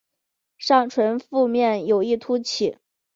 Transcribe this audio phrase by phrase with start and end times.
[0.57, 2.79] 上唇腹面有一突起。